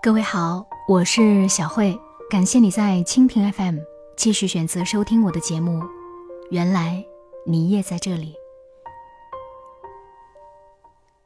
[0.00, 1.98] 各位好，我是小慧，
[2.30, 3.78] 感谢你在蜻蜓 FM
[4.16, 5.82] 继续选择收听我的节目。
[6.52, 7.04] 原来
[7.44, 8.32] 你也在这里。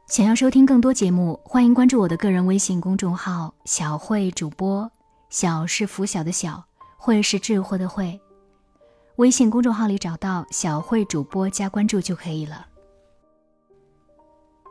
[0.09, 4.91] 想要收听更多节目，欢迎关注我的个人微信公众号“小慧主播”。
[5.29, 6.65] 小是拂晓的小，
[6.97, 8.19] 慧是智慧的慧。
[9.17, 12.67] 微信公众号里找到“小慧主播”加关注就可以了。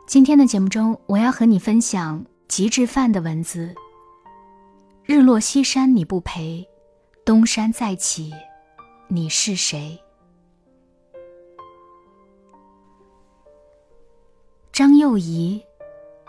[0.08, 3.72] 今天的节目中，我要和你分享极致范的文字。
[5.04, 6.64] 日落西山你不陪，
[7.24, 8.32] 东山再起，
[9.08, 10.00] 你是谁？
[14.70, 15.60] 张幼仪，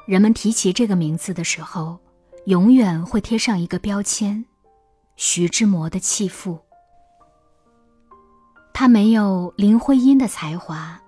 [0.08, 1.99] 人们提起这个名字的时候，
[2.46, 4.44] 永远会贴上一个标签：
[5.18, 6.58] 徐志摩的弃妇。
[8.74, 10.99] 她没有林徽因的才华，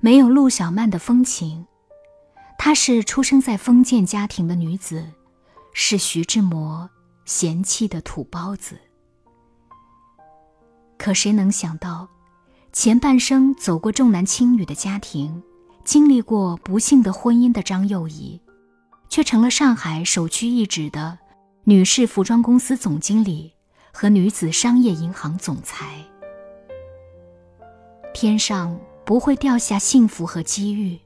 [0.00, 1.64] 没有陆小曼的风情，
[2.58, 5.12] 她是出生在封建家庭的女子。
[5.72, 6.88] 是徐志摩
[7.24, 8.78] 嫌弃的土包子。
[10.96, 12.08] 可谁能想到，
[12.72, 15.42] 前半生走过重男轻女的家庭，
[15.84, 18.40] 经历过不幸的婚姻的张幼仪，
[19.08, 21.18] 却成了上海首屈一指的
[21.64, 23.52] 女士服装公司总经理
[23.92, 26.04] 和女子商业银行总裁。
[28.12, 30.98] 天上不会掉下幸福和机遇，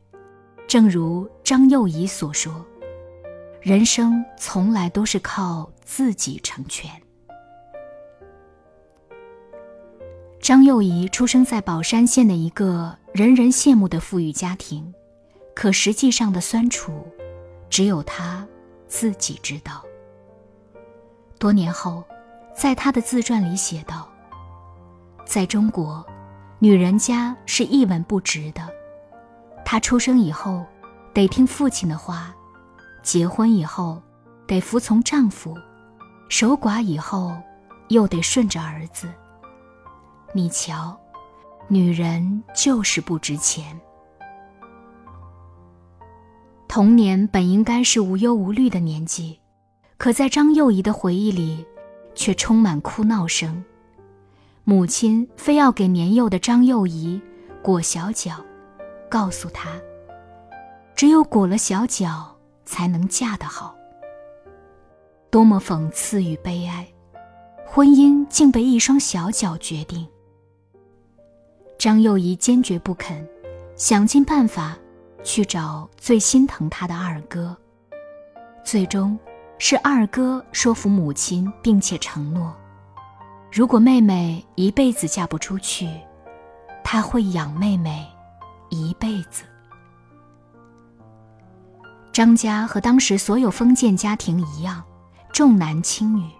[0.66, 2.64] 正如张幼仪所说。
[3.62, 6.90] 人生从来都是靠自己成全。
[10.40, 14.92] 张幼仪出生在宝山县的一个人人羡慕的富裕家庭，
[15.54, 17.06] 可实际上的酸楚，
[17.70, 18.44] 只有她
[18.88, 19.80] 自己知道。
[21.38, 22.02] 多年后，
[22.52, 24.10] 在她的自传里写道
[25.24, 26.04] ：“在中国，
[26.58, 28.68] 女人家是一文不值的。
[29.64, 30.66] 她出生以后，
[31.14, 32.34] 得听父亲的话。”
[33.02, 34.00] 结婚以后，
[34.46, 35.54] 得服从丈夫；
[36.28, 37.34] 守寡以后，
[37.88, 39.08] 又得顺着儿子。
[40.32, 40.98] 你瞧，
[41.68, 43.78] 女人就是不值钱。
[46.68, 49.38] 童年本应该是无忧无虑的年纪，
[49.98, 51.66] 可在张幼仪的回忆里，
[52.14, 53.62] 却充满哭闹声。
[54.64, 57.20] 母亲非要给年幼的张幼仪
[57.62, 58.36] 裹小脚，
[59.10, 59.70] 告诉她，
[60.94, 62.31] 只有裹了小脚。
[62.64, 63.74] 才能嫁得好。
[65.30, 66.86] 多么讽刺与悲哀！
[67.66, 70.06] 婚姻竟被一双小脚决定。
[71.78, 73.26] 张幼仪坚决不肯，
[73.76, 74.76] 想尽办法
[75.24, 77.56] 去找最心疼她的二哥。
[78.62, 79.18] 最终，
[79.58, 82.54] 是二哥说服母亲，并且承诺，
[83.50, 85.88] 如果妹妹一辈子嫁不出去，
[86.84, 88.06] 他会养妹妹
[88.68, 89.44] 一辈子。
[92.12, 94.84] 张家和当时所有封建家庭一样，
[95.32, 96.30] 重男轻女。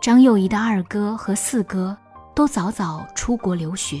[0.00, 1.96] 张幼仪的二哥和四哥
[2.34, 4.00] 都早早出国留学，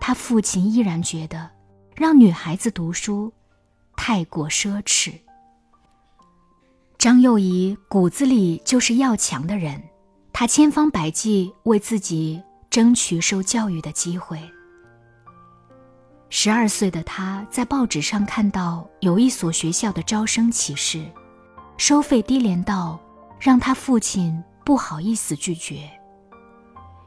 [0.00, 1.50] 他父亲依然觉得
[1.94, 3.30] 让女孩子读书
[3.96, 5.12] 太过奢侈。
[6.96, 9.82] 张幼仪骨子里就是要强的人，
[10.32, 14.40] 她千方百计为自己争取受教育的机会。
[16.28, 21.04] 十二岁的他在报纸上看到有一所学校的招生启事，
[21.78, 23.00] 收费低廉到
[23.40, 25.88] 让他父亲不好意思拒绝。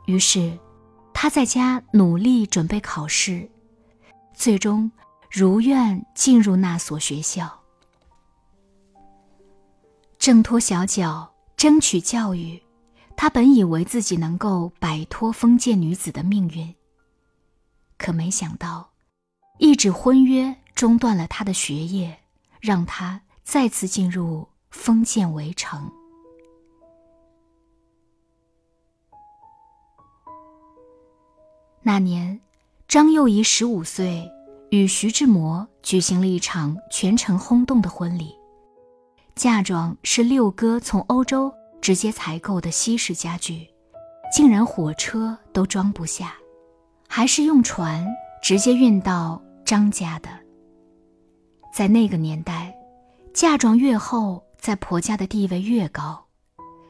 [0.06, 0.58] 于是，
[1.14, 3.48] 他在家努力准备考试，
[4.34, 4.90] 最终
[5.30, 7.60] 如愿进入那所学校。
[10.18, 12.62] 挣脱小脚，争取教育，
[13.16, 16.74] 他本以为自己能够摆脱封建女子的命运，
[17.98, 18.89] 可没想到。
[19.60, 22.18] 一纸婚约中断了他的学业，
[22.62, 25.92] 让他再次进入封建围城。
[31.82, 32.40] 那年，
[32.88, 34.26] 张幼仪十五岁，
[34.72, 38.34] 与徐志摩举行了一场全城轰动的婚礼。
[39.36, 43.68] 嫁妆是六哥从欧洲直接采购的西式家具，
[44.34, 46.36] 竟然火车都装不下，
[47.10, 48.08] 还是用船
[48.42, 49.42] 直接运到。
[49.70, 50.30] 张家的，
[51.72, 52.76] 在那个年代，
[53.36, 56.26] 嫁妆越厚，在婆家的地位越高。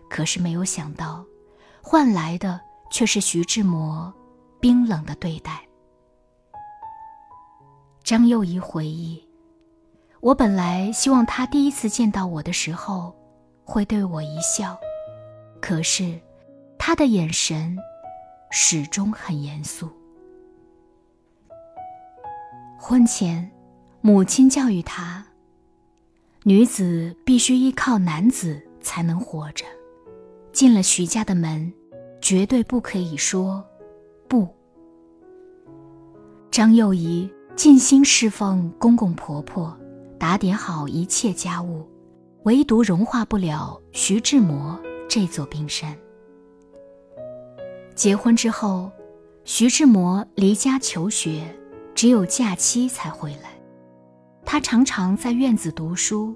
[0.09, 1.25] 可是没有想到，
[1.81, 2.57] 换来的
[2.89, 4.13] 却是徐志摩
[4.61, 5.61] 冰冷的对待。
[8.01, 9.21] 张幼仪回忆
[10.23, 13.13] ：“我本来希望他第一次见到我的时候，
[13.65, 14.79] 会对我一笑，
[15.59, 16.17] 可是，
[16.77, 17.77] 他的眼神
[18.51, 19.91] 始终很严肃。”
[22.89, 23.47] 婚前，
[24.01, 25.24] 母亲教育他
[26.41, 29.63] ：“女子必须依靠男子才能活着。
[30.51, 31.71] 进了徐家的门，
[32.19, 33.63] 绝对不可以说
[34.27, 34.47] 不。
[36.50, 39.77] 张幼仪尽心侍奉公公婆婆，
[40.18, 41.88] 打点好一切家务，
[42.45, 44.75] 唯独融化不了徐志摩
[45.07, 45.95] 这座冰山。
[47.94, 48.92] 结婚之后，
[49.44, 51.56] 徐志摩离家求学，
[51.99, 53.49] 只有假期才回来。
[54.45, 56.33] 他常常在院子读书，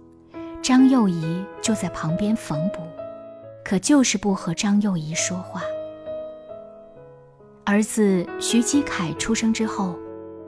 [0.61, 2.81] 张幼仪就在旁边缝补，
[3.63, 5.61] 可就是不和张幼仪说话。
[7.63, 9.97] 儿子徐基凯出生之后，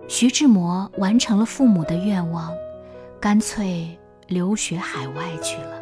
[0.10, 2.52] 徐志摩完成了父母的愿望，
[3.18, 3.98] 干脆
[4.28, 5.82] 留学海外去了。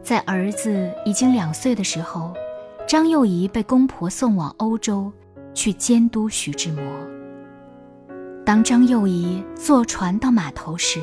[0.00, 2.32] 在儿子已经两岁的时候，
[2.86, 5.10] 张幼仪被公婆送往欧洲，
[5.52, 6.84] 去监督徐志摩。
[8.44, 11.00] 当张幼仪坐船到码头时，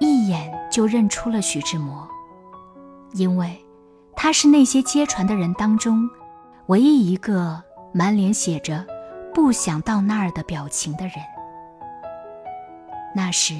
[0.00, 2.08] 一眼就认出了徐志摩，
[3.12, 3.54] 因为
[4.16, 6.08] 他是那些接船的人当中
[6.66, 8.86] 唯一一个满脸写着
[9.34, 11.14] “不想到那儿”的表情的人。
[13.14, 13.54] 那时，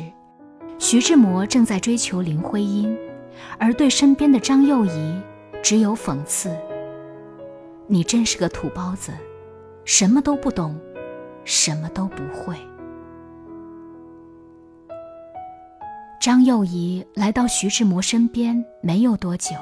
[0.78, 2.96] 徐志摩正在追求林徽因，
[3.58, 5.20] 而对身边的张幼仪
[5.62, 6.50] 只有讽刺
[7.86, 9.12] ：“你真是个土包子，
[9.84, 10.80] 什么都不懂，
[11.44, 12.56] 什么都不会。”
[16.22, 19.56] 张幼仪来到徐志摩身边没有多久，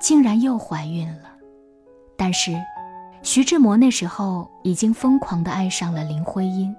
[0.00, 1.30] 竟然又怀孕了。
[2.16, 2.60] 但是，
[3.22, 6.74] 徐志摩那时候已经疯狂地爱上了林徽因，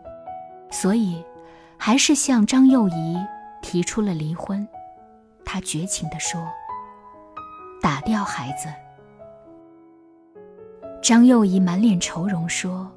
[0.70, 1.24] 所以
[1.78, 3.18] 还是向张幼仪
[3.62, 4.68] 提出了离婚。
[5.46, 6.46] 他绝情地说
[7.82, 8.68] ：“打掉孩子。”
[11.02, 12.92] 张幼仪满脸愁容说：“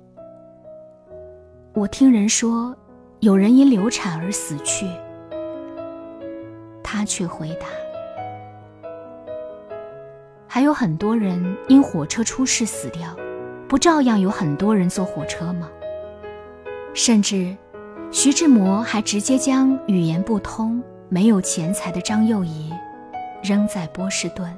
[1.72, 2.76] 我听人说，
[3.20, 4.90] 有人因流产而死去。”
[6.92, 7.66] 他却回答
[10.48, 13.14] ：“还有很多人因火车出事死掉，
[13.68, 15.68] 不照样有很多人坐火车吗？
[16.92, 17.56] 甚至，
[18.10, 22.74] 徐志摩还直接将语言不通、没有钱财的张幼仪
[23.40, 24.52] 扔在波士顿。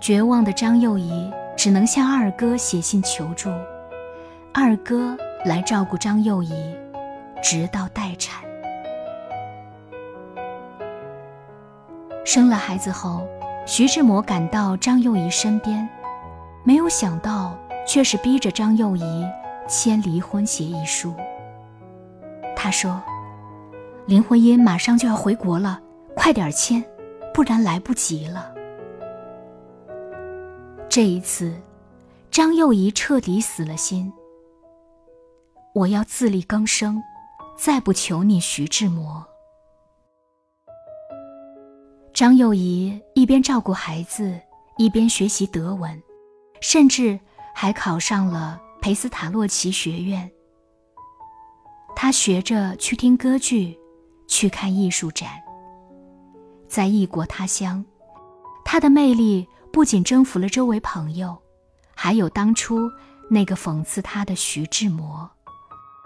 [0.00, 3.48] 绝望的张幼仪只能向二哥写信求助，
[4.52, 6.74] 二哥来照顾张幼仪，
[7.40, 8.44] 直到待产。”
[12.26, 13.24] 生了孩子后，
[13.66, 15.88] 徐志摩赶到张幼仪身边，
[16.64, 17.56] 没有想到
[17.86, 19.24] 却是逼着张幼仪
[19.68, 21.14] 签离婚协议书。
[22.56, 23.00] 他说
[24.06, 25.80] ：“林徽因马上就要回国了，
[26.16, 26.84] 快点签，
[27.32, 28.52] 不然来不及了。”
[30.90, 31.54] 这一次，
[32.28, 34.12] 张幼仪彻底死了心。
[35.74, 37.00] 我要自力更生，
[37.56, 39.24] 再不求你徐志摩。
[42.16, 44.40] 张幼仪一边照顾孩子，
[44.78, 46.02] 一边学习德文，
[46.62, 47.20] 甚至
[47.54, 50.30] 还考上了培斯塔洛奇学院。
[51.94, 53.78] 他学着去听歌剧，
[54.26, 55.28] 去看艺术展。
[56.66, 57.84] 在异国他乡，
[58.64, 61.36] 他的魅力不仅征服了周围朋友，
[61.94, 62.90] 还有当初
[63.28, 65.30] 那个讽刺他的徐志摩。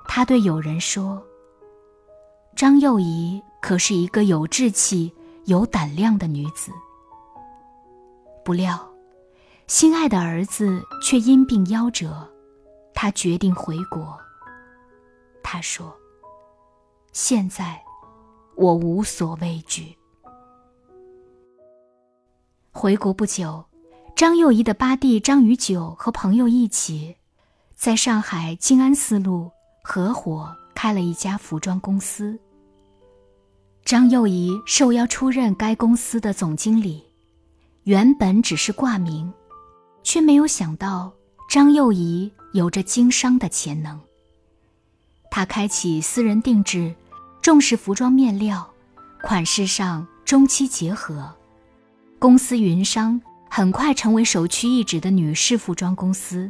[0.09, 1.23] 他对友人说
[2.57, 5.15] ：“张幼仪可是一个有志气。”
[5.47, 6.71] 有胆量的女子，
[8.45, 8.79] 不料，
[9.67, 12.29] 心爱的儿子却因病夭折，
[12.95, 14.17] 她决定回国。
[15.43, 15.93] 她说
[17.13, 17.83] ：“现在，
[18.55, 19.97] 我无所畏惧。”
[22.71, 23.65] 回国不久，
[24.15, 27.17] 张幼仪的八弟张宇九和朋友一起，
[27.75, 29.51] 在上海静安寺路
[29.83, 32.39] 合伙开了一家服装公司。
[33.91, 37.03] 张幼仪受邀出任该公司的总经理，
[37.83, 39.33] 原本只是挂名，
[40.05, 41.13] 却没有想到
[41.49, 44.01] 张幼仪有着经商的潜能。
[45.29, 46.95] 他开启私人定制，
[47.43, 48.73] 重视服装面料，
[49.25, 51.29] 款式上中西结合，
[52.21, 53.21] 公司云商
[53.51, 56.49] 很快成为首屈一指的女士服装公司。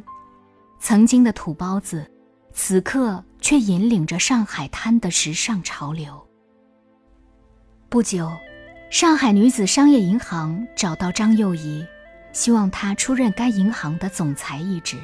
[0.78, 2.06] 曾经的土包子，
[2.52, 6.26] 此刻却引领着上海滩的时尚潮流。
[7.90, 8.38] 不久，
[8.88, 11.84] 上海女子商业银行找到张幼仪，
[12.32, 14.96] 希望她出任该银行的总裁一职。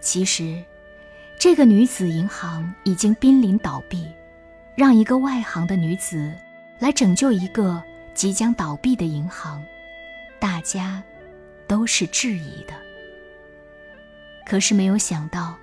[0.00, 0.64] 其实，
[1.38, 4.08] 这个女子银行已经濒临倒闭，
[4.74, 6.32] 让一个外行的女子
[6.78, 7.82] 来拯救一个
[8.14, 9.62] 即将倒闭的银行，
[10.38, 11.02] 大家
[11.66, 12.72] 都是质疑的。
[14.46, 15.54] 可是没有想到，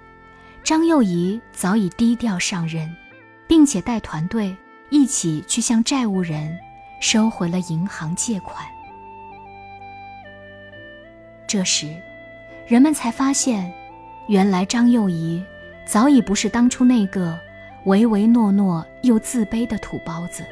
[0.63, 2.96] 张幼仪早已低调上任，
[3.48, 4.55] 并且带团队。
[4.89, 6.58] 一起去向债务人
[7.00, 8.65] 收回了银行借款。
[11.48, 11.96] 这时，
[12.67, 13.74] 人们才发现，
[14.27, 15.43] 原来张幼仪
[15.86, 17.39] 早已不是当初那个
[17.86, 20.46] 唯唯诺诺又自卑的土包子，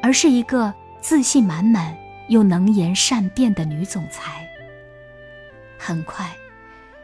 [0.00, 1.96] 而是一个自信满满
[2.28, 4.48] 又能言善辩的女总裁。
[5.76, 6.30] 很快，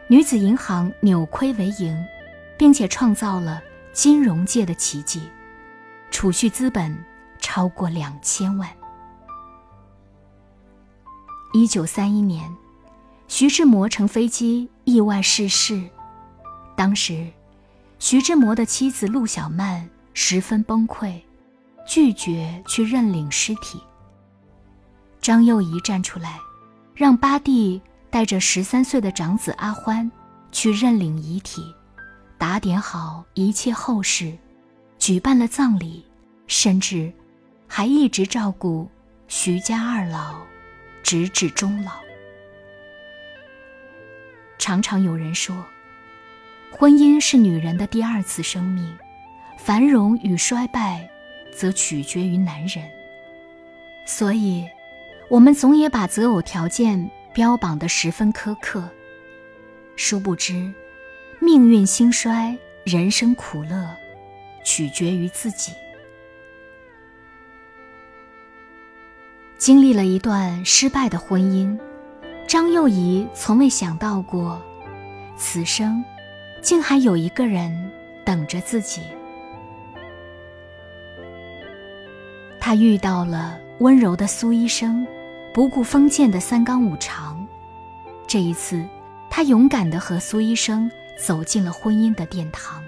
[0.06, 2.06] 女子银行扭亏为盈，
[2.56, 3.60] 并且创造了
[3.92, 5.28] 金融界的奇迹，
[6.10, 7.04] 储蓄资本
[7.38, 8.68] 超过两千万。
[11.52, 12.54] 一九三一年，
[13.26, 15.88] 徐志摩乘飞机意外逝世，
[16.76, 17.26] 当时，
[17.98, 21.20] 徐志摩的妻子陆小曼十分崩溃，
[21.86, 23.80] 拒绝去认领尸体。
[25.20, 26.38] 张幼仪站出来，
[26.94, 27.80] 让八弟。
[28.10, 30.10] 带着十三岁的长子阿欢
[30.50, 31.74] 去认领遗体，
[32.38, 34.34] 打点好一切后事，
[35.08, 36.04] 举办了葬礼，
[36.48, 37.10] 甚至
[37.66, 38.86] 还一直照顾
[39.26, 40.42] 徐家二老，
[41.02, 41.92] 直至终老。
[44.58, 45.64] 常常有人说，
[46.70, 48.94] 婚姻是女人的第二次生命，
[49.56, 51.08] 繁荣与衰败，
[51.56, 52.86] 则取决于男人。
[54.04, 54.68] 所以，
[55.30, 57.10] 我们总也把择偶条件。
[57.32, 58.86] 标榜的十分苛刻，
[59.96, 60.70] 殊不知，
[61.40, 63.96] 命运兴衰，人生苦乐，
[64.68, 65.72] 取决于自己。
[69.56, 71.74] 经历了一段失败的婚姻，
[72.46, 74.60] 张幼仪从未想到过，
[75.38, 76.04] 此生
[76.60, 77.90] 竟还有一个人
[78.26, 79.00] 等着自己。
[82.60, 85.06] 她遇到了温柔的苏医生。
[85.54, 87.44] 不顾封建的三纲五常，
[88.28, 88.86] 这一次，
[89.28, 92.80] 他勇敢地和苏医生走进了婚姻的殿堂。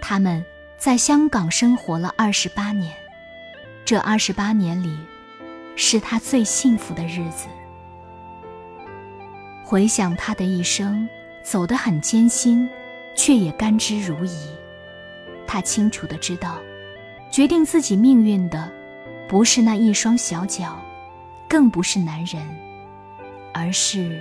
[0.00, 0.44] 他们
[0.78, 2.92] 在香港生活了二十八年，
[3.84, 4.96] 这二十八年里，
[5.74, 7.48] 是他最幸福的日子。
[9.64, 11.08] 回想他的一生，
[11.42, 12.68] 走得很艰辛，
[13.16, 14.48] 却也甘之如饴。
[15.46, 16.58] 他清楚地知道，
[17.32, 18.70] 决定自己命运的，
[19.26, 20.78] 不是那一双小脚。
[21.48, 22.44] 更不是男人，
[23.54, 24.20] 而是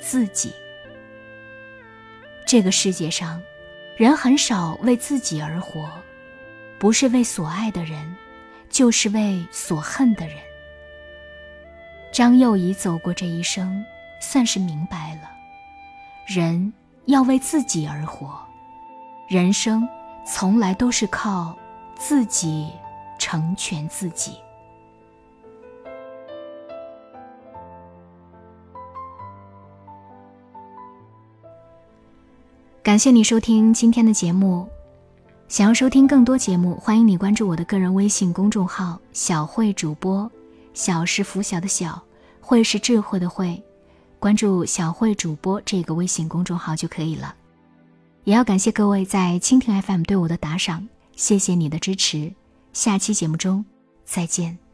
[0.00, 0.50] 自己。
[2.46, 3.42] 这个世界上，
[3.98, 5.90] 人很少为自己而活，
[6.78, 8.14] 不是为所爱的人，
[8.70, 10.36] 就是为所恨的人。
[12.12, 13.84] 张幼仪走过这一生，
[14.20, 15.28] 算是明白了，
[16.28, 16.72] 人
[17.06, 18.40] 要为自己而活，
[19.26, 19.82] 人生
[20.24, 21.58] 从来都是靠
[21.96, 22.70] 自己
[23.18, 24.38] 成全自己。
[32.82, 34.66] 感谢你收听今天的节目。
[35.46, 40.30] 想要收听更多节目，欢迎你关注我的个人微信公众号“小慧主播”。
[40.72, 42.00] 小是拂晓的小，
[42.40, 43.62] 慧是智慧的慧。
[44.18, 47.34] 关注“小慧主播”这个微信公众号就可以了。
[48.24, 52.32] 也要感谢各位在蜻蜓 FM 对我的打赏，谢谢你的支持。
[52.72, 53.64] 下期节目中
[54.04, 54.67] 再见。